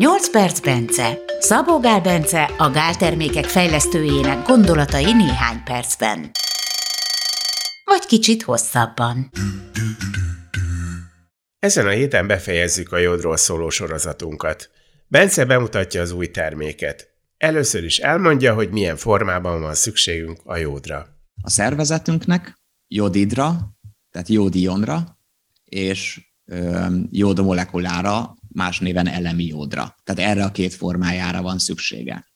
8 0.00 0.30
perc 0.30 0.60
Bence. 0.60 1.18
Szabó 1.40 1.78
Gál 1.80 2.00
Bence 2.00 2.42
a 2.58 2.70
gáltermékek 2.70 3.44
fejlesztőjének 3.44 4.46
gondolatai 4.46 5.12
néhány 5.12 5.62
percben. 5.64 6.30
Vagy 7.84 8.06
kicsit 8.06 8.42
hosszabban. 8.42 9.30
Ezen 11.58 11.86
a 11.86 11.90
héten 11.90 12.26
befejezzük 12.26 12.92
a 12.92 12.98
jódról 12.98 13.36
szóló 13.36 13.70
sorozatunkat. 13.70 14.70
Bence 15.08 15.44
bemutatja 15.44 16.00
az 16.00 16.12
új 16.12 16.30
terméket. 16.30 17.08
Először 17.36 17.84
is 17.84 17.98
elmondja, 17.98 18.54
hogy 18.54 18.70
milyen 18.70 18.96
formában 18.96 19.60
van 19.60 19.74
szükségünk 19.74 20.40
a 20.44 20.56
jódra. 20.56 21.06
A 21.42 21.50
szervezetünknek 21.50 22.58
jodidra, 22.88 23.76
tehát 24.10 24.28
jódionra, 24.28 25.18
és 25.64 26.20
jód 27.10 27.44
molekulára, 27.44 28.38
más 28.52 28.78
néven 28.78 29.06
elemi 29.06 29.44
jódra. 29.44 29.96
Tehát 30.04 30.30
erre 30.30 30.44
a 30.44 30.50
két 30.50 30.74
formájára 30.74 31.42
van 31.42 31.58
szüksége. 31.58 32.28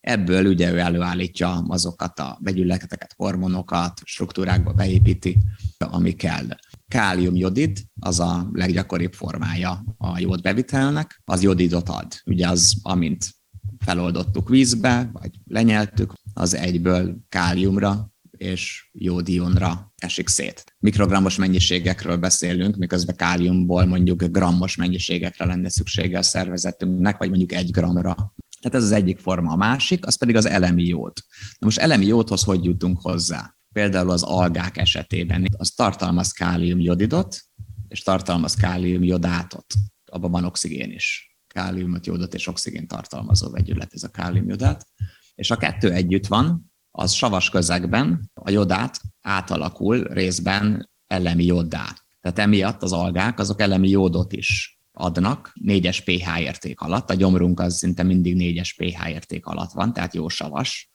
Ebből 0.00 0.46
ugye 0.46 0.72
ő 0.72 0.78
előállítja 0.78 1.64
azokat 1.68 2.18
a 2.18 2.38
vegyületeket, 2.40 3.14
hormonokat, 3.16 4.00
struktúrákba 4.04 4.72
beépíti, 4.72 5.38
ami 5.78 6.12
kell. 6.12 6.46
Kálium-jodid 6.88 7.78
az 8.00 8.20
a 8.20 8.48
leggyakoribb 8.52 9.12
formája 9.12 9.84
a 9.98 10.18
jód 10.18 10.40
bevitelnek, 10.40 11.22
az 11.24 11.42
jodidot 11.42 11.88
ad. 11.88 12.06
Ugye 12.24 12.48
az, 12.48 12.76
amint 12.82 13.30
feloldottuk 13.78 14.48
vízbe, 14.48 15.10
vagy 15.12 15.30
lenyeltük, 15.44 16.12
az 16.34 16.54
egyből 16.54 17.16
káliumra 17.28 18.12
és 18.40 18.88
jódionra 18.92 19.92
esik 19.96 20.28
szét. 20.28 20.74
Mikrogrammos 20.78 21.36
mennyiségekről 21.36 22.16
beszélünk, 22.16 22.76
miközben 22.76 23.16
káliumból 23.16 23.84
mondjuk 23.84 24.24
grammos 24.24 24.76
mennyiségekre 24.76 25.44
lenne 25.44 25.68
szüksége 25.68 26.18
a 26.18 26.22
szervezetünknek, 26.22 27.18
vagy 27.18 27.28
mondjuk 27.28 27.52
egy 27.52 27.70
gramra. 27.70 28.14
Tehát 28.60 28.76
ez 28.76 28.82
az 28.82 28.92
egyik 28.92 29.18
forma. 29.18 29.52
A 29.52 29.56
másik, 29.56 30.06
az 30.06 30.14
pedig 30.14 30.36
az 30.36 30.46
elemi 30.46 30.84
jód. 30.84 31.12
Na 31.58 31.66
most 31.66 31.78
elemi 31.78 32.06
jódhoz 32.06 32.42
hogy 32.42 32.64
jutunk 32.64 33.00
hozzá? 33.00 33.54
Például 33.72 34.10
az 34.10 34.22
algák 34.22 34.76
esetében 34.76 35.46
az 35.56 35.70
tartalmaz 35.70 36.32
kálium-jodidot, 36.32 37.40
és 37.88 38.02
tartalmaz 38.02 38.54
kálium-jodátot. 38.54 39.74
Abban 40.04 40.30
van 40.30 40.44
oxigén 40.44 40.90
is. 40.90 41.36
Káliumot, 41.46 42.06
jódot 42.06 42.34
és 42.34 42.46
oxigén 42.46 42.86
tartalmazó 42.86 43.50
vegyület, 43.50 43.92
ez 43.92 44.02
a 44.02 44.08
kálium-jodát. 44.08 44.86
És 45.34 45.50
a 45.50 45.56
kettő 45.56 45.92
együtt 45.92 46.26
van, 46.26 46.69
az 46.90 47.12
savas 47.12 47.50
közegben 47.50 48.30
a 48.34 48.50
jodát 48.50 49.00
átalakul 49.22 50.02
részben 50.02 50.90
elemi 51.06 51.44
joddá. 51.44 51.86
Tehát 52.20 52.38
emiatt 52.38 52.82
az 52.82 52.92
algák 52.92 53.38
azok 53.38 53.60
elemi 53.60 53.88
jódot 53.88 54.32
is 54.32 54.78
adnak 54.92 55.52
négyes 55.60 56.00
pH 56.00 56.40
érték 56.40 56.80
alatt. 56.80 57.10
A 57.10 57.14
gyomrunk 57.14 57.60
az 57.60 57.76
szinte 57.76 58.02
mindig 58.02 58.34
négyes 58.36 58.74
pH 58.74 59.08
érték 59.10 59.46
alatt 59.46 59.72
van, 59.72 59.92
tehát 59.92 60.14
jó 60.14 60.28
savas. 60.28 60.90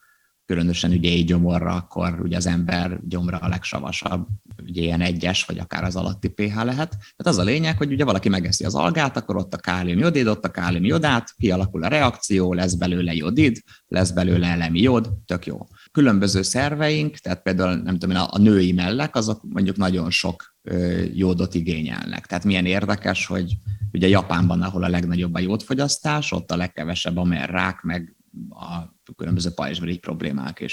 Különösen 0.46 0.90
ugye 0.90 1.10
egy 1.10 1.24
gyomorra, 1.24 1.74
akkor 1.74 2.20
ugye 2.20 2.36
az 2.36 2.46
ember 2.46 3.00
gyomra 3.08 3.36
a 3.36 3.48
legsavasabb, 3.48 4.26
ugye 4.62 4.82
ilyen 4.82 5.00
egyes, 5.00 5.44
vagy 5.44 5.58
akár 5.58 5.84
az 5.84 5.96
alatti 5.96 6.28
pH 6.28 6.54
lehet. 6.54 6.90
Tehát 6.90 7.26
az 7.26 7.38
a 7.38 7.42
lényeg, 7.42 7.76
hogy 7.76 7.92
ugye 7.92 8.04
valaki 8.04 8.28
megeszi 8.28 8.64
az 8.64 8.74
algát, 8.74 9.16
akkor 9.16 9.36
ott 9.36 9.54
a 9.54 9.56
kálium 9.56 9.98
jodid, 9.98 10.26
ott 10.26 10.44
a 10.44 10.50
kálium 10.50 10.84
jodát, 10.84 11.34
kialakul 11.36 11.84
a 11.84 11.88
reakció, 11.88 12.52
lesz 12.52 12.74
belőle 12.74 13.14
jodid, 13.14 13.62
lesz 13.86 14.10
belőle 14.10 14.46
elemi 14.46 14.80
jod, 14.80 15.12
tök 15.26 15.46
jó 15.46 15.66
különböző 15.96 16.42
szerveink, 16.42 17.16
tehát 17.16 17.42
például 17.42 17.74
nem 17.74 17.98
tudom, 17.98 18.16
a 18.30 18.38
női 18.38 18.72
mellek, 18.72 19.16
azok 19.16 19.42
mondjuk 19.48 19.76
nagyon 19.76 20.10
sok 20.10 20.56
jódot 21.12 21.54
igényelnek. 21.54 22.26
Tehát 22.26 22.44
milyen 22.44 22.66
érdekes, 22.66 23.26
hogy 23.26 23.56
ugye 23.92 24.08
Japánban, 24.08 24.62
ahol 24.62 24.84
a 24.84 24.88
legnagyobb 24.88 25.34
a 25.34 25.38
jódfogyasztás, 25.38 26.32
ott 26.32 26.50
a 26.50 26.56
legkevesebb 26.56 27.16
a 27.16 27.44
rák, 27.46 27.82
meg 27.82 28.16
a 28.50 28.95
különböző 29.14 29.50
pajzsbeli 29.50 29.98
problémák. 29.98 30.64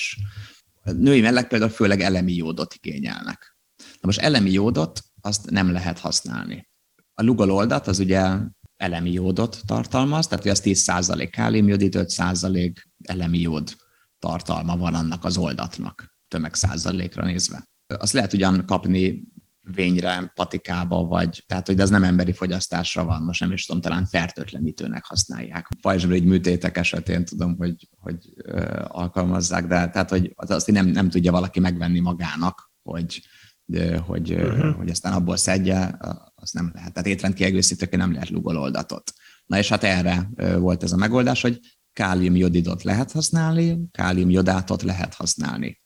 A 0.84 0.92
női 0.92 1.22
mellek 1.22 1.48
például 1.48 1.72
főleg 1.72 2.02
elemi 2.02 2.34
jódot 2.34 2.73
igényelnek. 2.73 3.58
Na 3.77 4.02
most 4.02 4.20
elemi 4.20 4.52
jódot 4.52 5.04
azt 5.21 5.49
nem 5.49 5.71
lehet 5.71 5.99
használni. 5.99 6.70
A 7.14 7.23
lugololdat 7.23 7.88
az 7.88 7.99
ugye 7.99 8.38
elemi 8.76 9.11
jódot 9.11 9.61
tartalmaz, 9.66 10.27
tehát 10.27 10.45
az 10.45 10.61
10% 10.64 11.27
káliumjodid, 11.32 11.95
5% 11.98 12.76
elemi 13.04 13.39
jód 13.39 13.76
tartalma 14.20 14.77
van 14.77 14.94
annak 14.94 15.23
az 15.23 15.38
oldatnak, 15.38 16.15
tömegszázalékra 16.27 17.26
nézve. 17.26 17.67
Azt 17.98 18.14
lehet 18.14 18.33
ugyan 18.33 18.65
kapni 18.65 19.23
vényre, 19.64 20.32
patikába, 20.36 21.04
vagy, 21.04 21.44
tehát 21.48 21.68
hogy 21.68 21.80
ez 21.80 21.90
nem 21.90 22.04
emberi 22.04 22.34
fogyasztásra 22.34 23.04
van, 23.04 23.22
most 23.22 23.40
nem 23.40 23.52
is 23.52 23.66
tudom, 23.66 23.82
talán 23.82 24.06
fertőtlenítőnek 24.06 25.06
használják. 25.06 25.68
egy 26.10 26.24
műtétek 26.24 26.78
esetén 26.78 27.26
tudom, 27.26 27.56
hogy, 27.58 27.90
hogy 27.98 28.34
ö, 28.36 28.84
alkalmazzák, 28.88 29.68
de 29.68 29.90
tehát, 29.90 30.10
hogy 30.10 30.34
azt 30.36 30.72
nem, 30.72 30.88
nem 30.88 31.10
tudja 31.10 31.32
valaki 31.32 31.60
megvenni 31.60 32.00
magának, 32.00 32.72
hogy, 32.84 33.22
de, 33.66 33.98
hogy, 33.98 34.34
uh-huh. 34.34 34.76
hogy 34.76 34.90
aztán 34.90 35.14
abból 35.14 35.38
szedje, 35.38 35.98
azt 36.36 36.54
nem 36.54 36.72
lehet. 36.74 36.94
Tehát 36.94 37.10
étrendkiegészítőként 37.10 38.02
nem 38.02 38.14
lehet 38.14 38.30
lugololdatot. 38.30 39.14
Na 39.45 39.58
és 39.58 39.70
hát 39.70 39.84
erre 39.84 40.30
volt 40.58 40.84
ez 40.84 40.92
a 40.92 40.98
megoldás, 40.98 41.42
hogy 41.42 41.60
káliumjodidot 41.94 42.84
lehet 42.84 43.12
használni, 43.12 43.80
káliumjodátot 43.92 44.82
lehet 44.82 45.14
használni. 45.14 45.83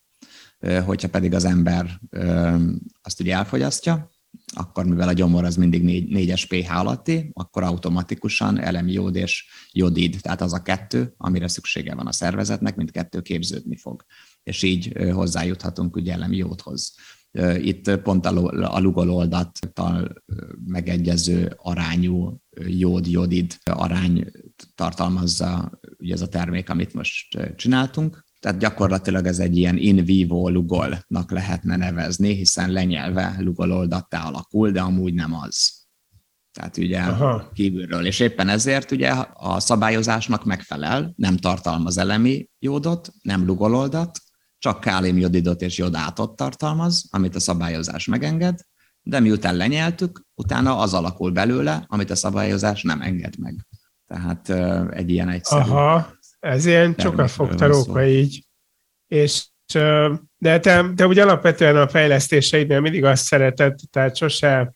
Hogyha 0.86 1.10
pedig 1.10 1.34
az 1.34 1.46
ember 1.46 2.00
azt 3.02 3.20
ugye 3.20 3.36
elfogyasztja, 3.36 4.12
akkor 4.56 4.86
mivel 4.86 5.08
a 5.08 5.14
gyomor 5.14 5.44
az 5.44 5.56
mindig 5.56 5.82
4-es 5.84 6.44
pH 6.48 6.78
alatti, 6.78 7.30
akkor 7.34 7.64
automatikusan 7.64 8.60
elemi 8.60 8.92
jód 8.92 9.16
és 9.16 9.46
jodid, 9.72 10.18
tehát 10.22 10.42
az 10.42 10.54
a 10.54 10.62
kettő, 10.62 11.14
amire 11.18 11.48
szüksége 11.48 11.96
van 11.96 12.08
a 12.08 12.12
szervezetnek, 12.12 12.76
mint 12.76 12.92
kettő 12.92 13.22
képződni 13.22 13.78
fog. 13.78 14.06
És 14.44 14.64
így 14.64 14.94
hozzájuthatunk 15.12 15.96
ugye 15.96 16.14
elemi 16.14 16.38
jódhoz. 16.38 16.96
Itt 17.58 17.96
pont 17.96 18.26
a 18.26 18.80
lugololdattal 18.80 20.24
megegyező 20.66 21.54
arányú 21.58 22.42
jód-jodid 22.68 23.58
arány 23.64 24.32
tartalmazza 24.76 25.80
ugye 25.98 26.14
ez 26.14 26.22
a 26.22 26.28
termék, 26.28 26.70
amit 26.70 26.94
most 26.94 27.40
csináltunk. 27.56 28.26
Tehát 28.40 28.58
gyakorlatilag 28.58 29.26
ez 29.26 29.40
egy 29.40 29.58
ilyen 29.58 29.78
in 29.78 30.06
vivo 30.06 30.50
lugolnak 30.50 31.32
lehetne 31.32 31.76
nevezni, 31.76 32.34
hiszen 32.34 32.72
lenyelve 32.72 33.36
lugololdattá 33.40 34.24
alakul, 34.24 34.72
de 34.72 34.82
amúgy 34.82 35.14
nem 35.14 35.34
az. 35.34 35.86
Tehát 36.52 36.78
ugye 36.78 37.00
Aha. 37.00 37.50
kívülről. 37.54 38.06
És 38.06 38.20
éppen 38.20 38.50
ezért 38.50 38.92
ugye 38.92 39.12
a 39.34 39.60
szabályozásnak 39.60 40.46
megfelel, 40.46 41.14
nem 41.16 41.38
tartalmaz 41.38 41.98
elemi 41.98 42.50
jódot, 42.60 43.12
nem 43.22 43.46
lugololdat, 43.46 44.20
csak 44.58 44.80
káliumjodidot 44.80 45.62
és 45.62 45.78
jodátot 45.78 46.36
tartalmaz, 46.36 47.08
amit 47.10 47.36
a 47.36 47.40
szabályozás 47.40 48.06
megenged, 48.06 48.60
de 49.02 49.20
miután 49.20 49.56
lenyeltük, 49.56 50.22
utána 50.36 50.78
az 50.78 50.94
alakul 50.94 51.32
belőle, 51.32 51.86
amit 51.88 52.10
a 52.10 52.16
szabályozás 52.16 52.84
nem 52.84 53.02
enged 53.02 53.38
meg. 53.38 53.68
Tehát 54.06 54.50
egy 54.94 55.10
ilyen 55.10 55.30
egyszerű. 55.30 55.70
Aha, 55.70 56.17
ez 56.40 56.66
ilyen 56.66 56.96
fogta 57.28 57.68
róka 57.68 58.06
így. 58.06 58.46
És 59.08 59.48
de 60.38 60.60
te, 60.60 60.86
te 60.96 61.08
úgy 61.08 61.20
alapvetően 61.20 61.78
a 61.78 61.88
fejlesztéseidnél 61.88 62.80
mindig 62.80 63.04
azt 63.04 63.24
szereted, 63.24 63.76
tehát 63.92 64.16
sose 64.16 64.74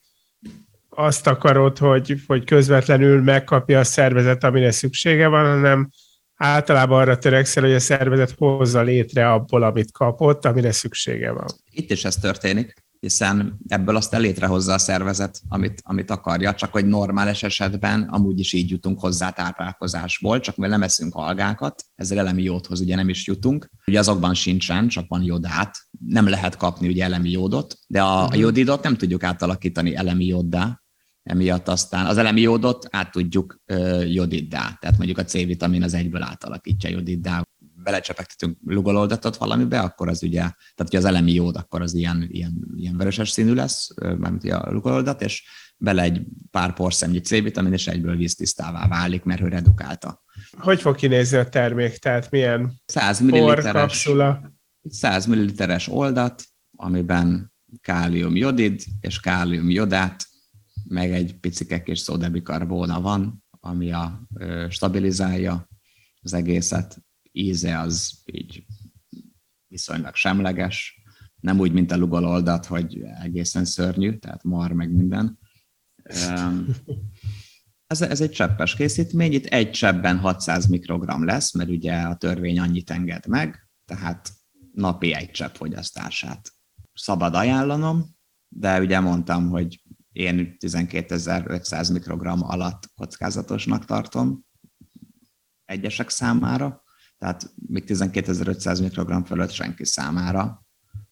azt 0.89 1.27
akarod, 1.27 1.77
hogy, 1.77 2.15
hogy 2.27 2.43
közvetlenül 2.43 3.21
megkapja 3.21 3.79
a 3.79 3.83
szervezet, 3.83 4.43
amire 4.43 4.71
szüksége 4.71 5.27
van, 5.27 5.45
hanem 5.45 5.89
általában 6.35 6.99
arra 7.01 7.17
törekszel, 7.17 7.63
hogy 7.63 7.73
a 7.73 7.79
szervezet 7.79 8.33
hozza 8.37 8.81
létre 8.81 9.31
abból, 9.31 9.63
amit 9.63 9.91
kapott, 9.91 10.45
amire 10.45 10.71
szüksége 10.71 11.31
van. 11.31 11.47
Itt 11.69 11.91
is 11.91 12.05
ez 12.05 12.15
történik 12.15 12.73
hiszen 13.01 13.57
ebből 13.67 13.95
azt 13.95 14.17
létrehozza 14.17 14.73
a 14.73 14.77
szervezet, 14.77 15.41
amit, 15.47 15.81
amit 15.85 16.11
akarja, 16.11 16.53
csak 16.53 16.71
hogy 16.71 16.85
normális 16.85 17.43
esetben 17.43 18.01
amúgy 18.01 18.39
is 18.39 18.53
így 18.53 18.69
jutunk 18.69 18.99
hozzá 18.99 19.29
táplálkozásból, 19.29 20.39
csak 20.39 20.55
mivel 20.55 20.71
nem 20.71 20.83
eszünk 20.83 21.15
algákat, 21.15 21.83
ezzel 21.95 22.19
elemi 22.19 22.43
jódhoz 22.43 22.79
ugye 22.79 22.95
nem 22.95 23.09
is 23.09 23.27
jutunk. 23.27 23.69
Ugye 23.87 23.99
azokban 23.99 24.33
sincsen, 24.33 24.87
csak 24.87 25.05
van 25.07 25.23
jodát, 25.23 25.77
nem 26.05 26.27
lehet 26.27 26.57
kapni 26.57 26.87
ugye 26.87 27.03
elemi 27.03 27.29
jódot, 27.29 27.77
de 27.87 28.01
a, 28.01 28.23
a 28.23 28.27
mhm. 28.27 28.39
jodidot 28.39 28.83
nem 28.83 28.95
tudjuk 28.95 29.23
átalakítani 29.23 29.95
elemi 29.95 30.25
jóddá, 30.25 30.81
emiatt 31.23 31.67
aztán 31.67 32.05
az 32.05 32.17
elemi 32.17 32.41
jódot 32.41 32.87
át 32.89 33.11
tudjuk 33.11 33.61
ö, 33.65 34.03
jodiddá, 34.03 34.77
tehát 34.79 34.97
mondjuk 34.97 35.17
a 35.17 35.23
C-vitamin 35.23 35.83
az 35.83 35.93
egyből 35.93 36.23
átalakítja 36.23 36.89
jodiddá, 36.89 37.43
belecsepegtetünk 37.83 38.57
lugololdatot 38.65 39.37
valamibe, 39.37 39.79
akkor 39.79 40.07
az 40.07 40.23
ugye, 40.23 40.39
tehát 40.39 40.75
hogy 40.75 40.95
az 40.95 41.05
elemi 41.05 41.33
jód, 41.33 41.55
akkor 41.55 41.81
az 41.81 41.93
ilyen, 41.93 42.27
ilyen, 42.31 42.67
ilyen 42.75 42.97
vöröses 42.97 43.29
színű 43.29 43.53
lesz, 43.53 43.89
mármint 44.17 44.43
a 44.43 44.71
lugololdat, 44.71 45.21
és 45.21 45.43
bele 45.77 46.01
egy 46.01 46.21
pár 46.51 46.73
porszemnyi 46.73 47.19
C-vitamin, 47.19 47.73
és 47.73 47.87
egyből 47.87 48.15
víztisztává 48.15 48.87
válik, 48.87 49.23
mert 49.23 49.41
ő 49.41 49.47
redukálta. 49.47 50.23
Hogy 50.57 50.81
fog 50.81 50.95
kinézni 50.95 51.37
a 51.37 51.49
termék? 51.49 51.97
Tehát 51.97 52.31
milyen 52.31 52.73
100 52.85 53.19
ml 53.19 53.61
100 54.83 55.25
ml 55.25 55.51
oldat, 55.87 56.43
amiben 56.75 57.53
kálium 57.81 58.35
jodid 58.35 58.83
és 58.99 59.19
kálium 59.19 59.69
jodát, 59.69 60.25
meg 60.83 61.11
egy 61.11 61.39
picike 61.39 61.83
kis 61.83 61.99
szódebikarbóna 61.99 63.01
van, 63.01 63.43
ami 63.59 63.91
a 63.91 64.21
stabilizálja 64.69 65.67
az 66.21 66.33
egészet. 66.33 66.97
Íze 67.31 67.79
az 67.79 68.21
így 68.25 68.65
viszonylag 69.67 70.15
semleges, 70.15 71.01
nem 71.39 71.59
úgy, 71.59 71.71
mint 71.71 71.91
a 71.91 71.97
lugololdat, 71.97 72.65
hogy 72.65 73.01
egészen 73.01 73.65
szörnyű, 73.65 74.17
tehát 74.17 74.43
mar 74.43 74.71
meg 74.71 74.91
minden. 74.91 75.39
Ez, 77.87 78.01
ez 78.01 78.21
egy 78.21 78.31
cseppes 78.31 78.75
készítmény, 78.75 79.33
itt 79.33 79.45
egy 79.45 79.71
cseppben 79.71 80.17
600 80.17 80.65
mikrogram 80.65 81.25
lesz, 81.25 81.53
mert 81.53 81.69
ugye 81.69 81.93
a 81.93 82.15
törvény 82.15 82.59
annyit 82.59 82.89
enged 82.89 83.27
meg, 83.27 83.69
tehát 83.85 84.31
napi 84.73 85.13
egy 85.13 85.31
csepp 85.31 85.55
fogyasztását 85.55 86.51
szabad 86.93 87.35
ajánlanom, 87.35 88.15
de 88.47 88.79
ugye 88.79 88.99
mondtam, 88.99 89.49
hogy 89.49 89.81
én 90.11 90.55
12.500 90.59 91.93
mikrogram 91.93 92.43
alatt 92.43 92.91
kockázatosnak 92.95 93.85
tartom 93.85 94.45
egyesek 95.65 96.09
számára, 96.09 96.83
tehát 97.21 97.53
még 97.67 97.83
12.500 97.87 98.81
mikrogram 98.81 99.23
fölött 99.23 99.49
senki 99.51 99.85
számára, 99.85 100.65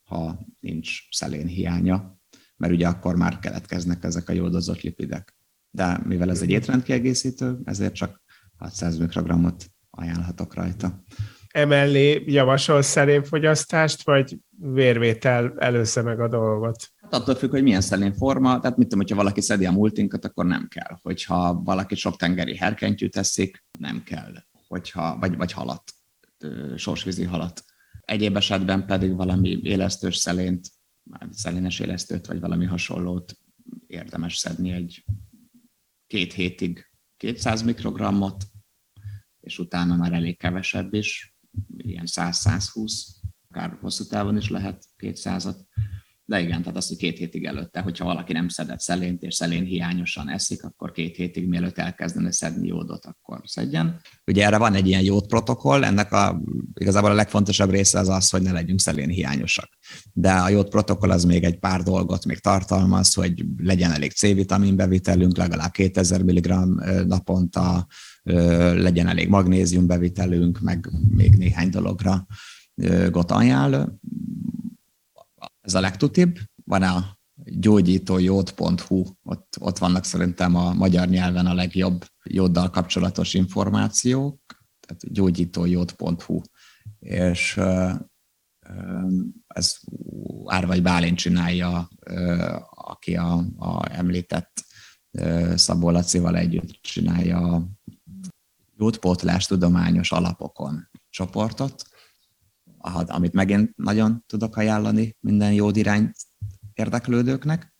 ha 0.04 0.40
nincs 0.60 1.08
szelén 1.12 1.48
hiánya, 1.48 2.20
mert 2.58 2.74
ugye 2.74 2.88
akkor 2.88 3.16
már 3.16 3.40
keletkeznek 3.40 4.04
ezek 4.04 4.30
a 4.30 4.34
jódozott 4.34 4.82
lipidek. 4.82 5.36
De 5.72 6.00
mivel 6.06 6.30
ez 6.30 6.42
egy 6.42 6.50
étrendkiegészítő, 6.50 7.60
ezért 7.64 7.94
csak 7.94 8.22
600 8.58 8.98
mikrogramot 8.98 9.66
ajánlhatok 9.90 10.54
rajta. 10.54 11.04
Emellé 11.48 12.24
javasol 12.26 12.82
fogyasztást, 13.24 14.04
vagy 14.04 14.40
vérvétel 14.58 15.54
először 15.58 16.04
meg 16.04 16.20
a 16.20 16.28
dolgot? 16.28 16.92
Hát 17.02 17.14
attól 17.14 17.36
függ, 17.36 17.50
hogy 17.50 17.64
milyen 17.64 17.82
szelén 17.82 18.14
forma, 18.14 18.60
tehát 18.60 18.78
mit 18.78 18.88
tudom, 18.88 19.00
hogyha 19.00 19.16
valaki 19.16 19.42
szedi 19.42 19.66
a 19.66 19.72
multinkat, 19.72 20.26
akkor 20.26 20.46
nem 20.46 20.68
kell. 20.68 20.98
Hogyha 21.02 21.62
valaki 21.64 21.96
sok 21.96 22.16
tengeri 22.16 22.58
herkentyűt 22.58 23.12
teszik, 23.12 23.66
nem 23.80 24.04
kell. 24.04 24.34
Hogyha, 24.68 25.18
vagy, 25.20 25.38
vagy 25.38 25.52
halat, 25.52 25.84
sorsvízi 26.76 27.24
halat. 27.24 27.64
Egyéb 28.02 28.36
esetben 28.36 28.86
pedig 28.86 29.16
valami 29.16 29.60
élesztős 29.64 30.16
szelént, 30.16 30.72
szelénes 31.32 31.80
élesztőt, 31.80 32.26
vagy 32.26 32.40
valami 32.40 32.66
hasonlót 32.66 33.38
érdemes 33.88 34.38
szedni 34.38 34.72
egy 34.72 35.06
két 36.08 36.34
hétig 36.34 36.86
200 37.18 37.62
mikrogrammot, 37.62 38.46
és 39.40 39.60
utána 39.60 39.96
már 39.96 40.14
elég 40.14 40.38
kevesebb 40.38 40.94
is, 40.94 41.36
ilyen 41.78 42.06
100-120, 42.08 42.92
akár 43.48 43.78
hosszú 43.82 44.04
távon 44.04 44.38
is 44.38 44.50
lehet 44.50 44.86
200-at. 44.98 45.58
De 46.30 46.42
igen, 46.42 46.62
tehát 46.62 46.78
az, 46.78 46.88
hogy 46.88 46.98
két 46.98 47.18
hétig 47.18 47.46
előtte, 47.46 47.82
hogyha 47.82 48.06
valaki 48.06 48.34
nem 48.34 48.48
szedett 48.48 48.80
szelént, 48.80 49.22
és 49.22 49.36
szelén 49.36 49.64
hiányosan 49.64 50.30
eszik, 50.30 50.64
akkor 50.64 50.92
két 50.92 51.16
hétig 51.16 51.48
mielőtt 51.48 51.78
elkezdene 51.78 52.32
szedni 52.32 52.68
jódot, 52.68 53.06
akkor 53.06 53.42
szedjen. 53.44 54.02
Ugye 54.26 54.46
erre 54.46 54.58
van 54.58 54.74
egy 54.74 54.88
ilyen 54.88 55.02
jód 55.02 55.28
protokoll, 55.28 55.84
ennek 55.84 56.12
a, 56.12 56.42
igazából 56.74 57.12
a 57.12 57.14
legfontosabb 57.14 57.70
része 57.70 58.00
az 58.00 58.10
az, 58.10 58.30
hogy 58.30 58.42
ne 58.42 58.52
legyünk 58.52 58.80
szelén 58.80 59.10
hiányosak. 59.10 59.70
De 60.14 60.32
a 60.32 60.50
jód 60.50 60.70
protokoll 60.70 61.12
az 61.12 61.24
még 61.24 61.44
egy 61.44 61.60
pár 61.60 61.84
dolgot 61.84 62.26
még 62.26 62.40
tartalmaz, 62.40 63.14
hogy 63.14 63.46
legyen 63.58 63.92
elég 63.92 64.12
C-vitamin 64.12 64.76
bevitelünk, 64.76 65.38
legalább 65.38 65.72
2000 65.72 66.24
mg 66.24 66.48
naponta, 67.08 67.88
legyen 68.74 69.08
elég 69.08 69.28
magnézium 69.28 69.88
bevitelünk, 69.88 70.60
meg 70.60 70.90
még 71.10 71.32
néhány 71.36 71.70
dologra 71.70 72.28
got 73.12 73.32
ajánl. 73.32 74.00
Ez 75.70 75.76
a 75.76 75.80
legtutibb. 75.80 76.38
Van 76.66 76.84
a 76.84 77.18
gyógyítójód.hu, 77.36 79.06
ott, 79.24 79.56
ott 79.60 79.78
vannak 79.78 80.04
szerintem 80.04 80.56
a 80.56 80.74
magyar 80.74 81.08
nyelven 81.08 81.46
a 81.46 81.54
legjobb 81.54 82.06
jóddal 82.24 82.70
kapcsolatos 82.70 83.34
információk, 83.34 84.40
tehát 84.80 85.14
gyógyítójód.hu, 85.14 86.42
és 87.00 87.60
ez 89.48 89.76
Árvagy 90.46 90.82
Bálint 90.82 91.18
csinálja, 91.18 91.90
aki 92.70 93.16
a, 93.16 93.44
a 93.58 93.92
említett 93.92 94.64
Szabó 95.56 95.90
Lacival 95.90 96.38
együtt 96.38 96.72
csinálja 96.82 97.38
a 97.38 97.68
jódpótlás 98.78 99.46
tudományos 99.46 100.12
alapokon 100.12 100.90
csoportot, 101.10 101.84
amit 103.06 103.34
megint 103.34 103.76
nagyon 103.76 104.24
tudok 104.28 104.58
ajánlani 104.58 105.16
minden 105.20 105.54
jódirány 105.54 106.12
érdeklődőknek, 106.74 107.74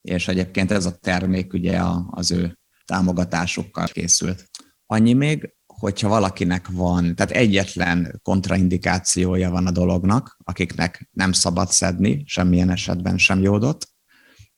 és 0.00 0.28
egyébként 0.28 0.70
ez 0.70 0.86
a 0.86 0.96
termék 0.96 1.52
ugye 1.52 1.80
az 2.10 2.30
ő 2.30 2.58
támogatásukkal 2.84 3.86
készült. 3.86 4.50
Annyi 4.86 5.12
még, 5.12 5.54
hogyha 5.66 6.08
valakinek 6.08 6.68
van, 6.68 7.14
tehát 7.14 7.32
egyetlen 7.32 8.20
kontraindikációja 8.22 9.50
van 9.50 9.66
a 9.66 9.70
dolognak, 9.70 10.36
akiknek 10.44 11.08
nem 11.12 11.32
szabad 11.32 11.68
szedni 11.68 12.22
semmilyen 12.26 12.70
esetben 12.70 13.18
sem 13.18 13.40
jódot, 13.40 13.88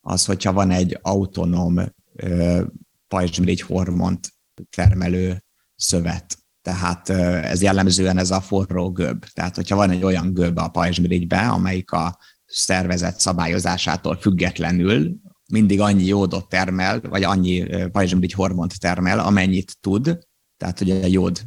az, 0.00 0.24
hogyha 0.24 0.52
van 0.52 0.70
egy 0.70 0.98
autonóm 1.02 1.78
pajzsmirigy 3.08 3.60
hormont 3.60 4.28
termelő 4.70 5.44
szövet. 5.76 6.38
Tehát 6.68 7.08
ez 7.44 7.62
jellemzően 7.62 8.18
ez 8.18 8.30
a 8.30 8.40
forró 8.40 8.92
göb. 8.92 9.24
Tehát, 9.32 9.54
hogyha 9.54 9.76
van 9.76 9.90
egy 9.90 10.02
olyan 10.02 10.34
göb 10.34 10.58
a 10.58 10.68
pajzsmirigybe, 10.68 11.38
amelyik 11.38 11.90
a 11.90 12.18
szervezet 12.46 13.20
szabályozásától 13.20 14.16
függetlenül 14.16 15.16
mindig 15.52 15.80
annyi 15.80 16.04
jódot 16.04 16.48
termel, 16.48 17.00
vagy 17.00 17.22
annyi 17.22 17.66
pajzsmirigy 17.92 18.32
hormont 18.32 18.80
termel, 18.80 19.18
amennyit 19.18 19.76
tud, 19.80 20.18
tehát 20.56 20.78
hogy 20.78 20.90
a 20.90 21.06
jód 21.06 21.42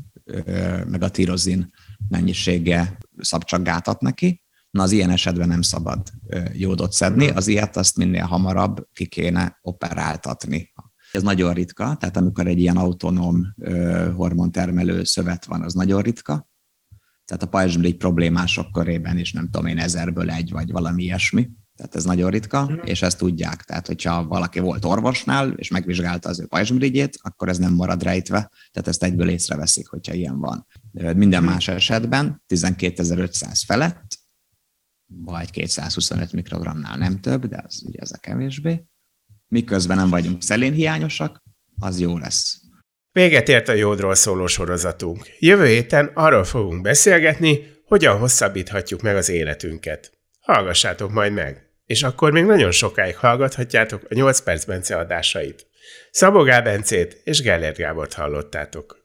meg 0.87 1.03
a 1.03 1.09
tirozin 1.09 1.69
mennyisége 2.07 2.97
szab 3.17 3.43
neki, 3.99 4.41
na 4.71 4.83
az 4.83 4.91
ilyen 4.91 5.09
esetben 5.09 5.47
nem 5.47 5.61
szabad 5.61 6.09
jódot 6.53 6.91
szedni, 6.91 7.27
az 7.27 7.47
ilyet 7.47 7.77
azt 7.77 7.97
minél 7.97 8.25
hamarabb 8.25 8.87
ki 8.93 9.05
kéne 9.05 9.59
operáltatni. 9.61 10.73
Ez 11.11 11.21
nagyon 11.21 11.53
ritka, 11.53 11.95
tehát 11.95 12.17
amikor 12.17 12.47
egy 12.47 12.59
ilyen 12.59 12.77
autonóm 12.77 13.53
hormontermelő 14.15 15.03
szövet 15.03 15.45
van, 15.45 15.61
az 15.61 15.73
nagyon 15.73 16.01
ritka. 16.01 16.49
Tehát 17.25 17.43
a 17.43 17.47
pajzsmirigy 17.47 17.97
problémások 17.97 18.71
körében 18.71 19.17
is 19.17 19.31
nem 19.31 19.49
tudom 19.49 19.65
én 19.65 19.77
ezerből 19.77 20.29
egy, 20.29 20.51
vagy 20.51 20.71
valami 20.71 21.03
ilyesmi. 21.03 21.49
Tehát 21.75 21.95
ez 21.95 22.03
nagyon 22.03 22.29
ritka, 22.29 22.71
mm. 22.71 22.75
és 22.83 23.01
ezt 23.01 23.17
tudják. 23.17 23.63
Tehát, 23.63 23.87
hogyha 23.87 24.27
valaki 24.27 24.59
volt 24.59 24.85
orvosnál, 24.85 25.51
és 25.51 25.69
megvizsgálta 25.69 26.29
az 26.29 26.39
ő 26.39 26.45
pajzsmirigyét, 26.47 27.17
akkor 27.21 27.49
ez 27.49 27.57
nem 27.57 27.73
marad 27.73 28.03
rejtve. 28.03 28.51
Tehát 28.71 28.87
ezt 28.87 29.03
egyből 29.03 29.29
észreveszik, 29.29 29.87
hogyha 29.87 30.13
ilyen 30.13 30.39
van. 30.39 30.67
Minden 31.15 31.43
más 31.43 31.67
esetben 31.67 32.43
12.500 32.47 33.61
felett, 33.65 34.19
vagy 35.05 35.51
225 35.51 36.33
mikrogramnál 36.33 36.97
nem 36.97 37.19
több, 37.19 37.45
de 37.45 37.63
az 37.67 37.83
ugye 37.85 37.99
ez 37.99 38.11
a 38.11 38.17
kevésbé 38.17 38.85
miközben 39.51 39.97
nem 39.97 40.09
vagyunk 40.09 40.41
szelénhiányosak, 40.41 41.37
az 41.79 41.99
jó 41.99 42.17
lesz. 42.17 42.59
Véget 43.11 43.49
ért 43.49 43.67
a 43.67 43.73
jódról 43.73 44.15
szóló 44.15 44.47
sorozatunk. 44.47 45.25
Jövő 45.39 45.65
héten 45.65 46.11
arról 46.13 46.43
fogunk 46.43 46.81
beszélgetni, 46.81 47.59
hogyan 47.85 48.17
hosszabbíthatjuk 48.17 49.01
meg 49.01 49.15
az 49.15 49.29
életünket. 49.29 50.11
Hallgassátok 50.39 51.11
majd 51.11 51.33
meg! 51.33 51.69
És 51.85 52.03
akkor 52.03 52.31
még 52.31 52.43
nagyon 52.43 52.71
sokáig 52.71 53.15
hallgathatjátok 53.15 54.01
a 54.09 54.13
8 54.13 54.39
perc 54.39 54.65
Bence 54.65 54.97
adásait. 54.97 55.67
Szabó 56.11 56.43
Bencét 56.43 57.21
és 57.23 57.41
Gellert 57.41 57.77
Gábort 57.77 58.13
hallottátok. 58.13 59.00